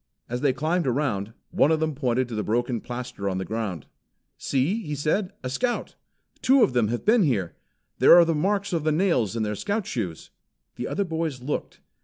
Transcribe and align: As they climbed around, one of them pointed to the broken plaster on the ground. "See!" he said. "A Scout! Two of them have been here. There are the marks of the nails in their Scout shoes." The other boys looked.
As 0.27 0.41
they 0.41 0.51
climbed 0.51 0.87
around, 0.87 1.31
one 1.51 1.71
of 1.71 1.79
them 1.79 1.93
pointed 1.93 2.27
to 2.29 2.33
the 2.33 2.41
broken 2.41 2.81
plaster 2.81 3.29
on 3.29 3.37
the 3.37 3.45
ground. 3.45 3.85
"See!" 4.35 4.81
he 4.81 4.95
said. 4.95 5.31
"A 5.43 5.49
Scout! 5.51 5.93
Two 6.41 6.63
of 6.63 6.73
them 6.73 6.87
have 6.87 7.05
been 7.05 7.21
here. 7.21 7.53
There 7.99 8.15
are 8.15 8.25
the 8.25 8.33
marks 8.33 8.73
of 8.73 8.83
the 8.83 8.91
nails 8.91 9.35
in 9.35 9.43
their 9.43 9.53
Scout 9.53 9.85
shoes." 9.85 10.31
The 10.75 10.87
other 10.87 11.03
boys 11.03 11.43
looked. 11.43 11.81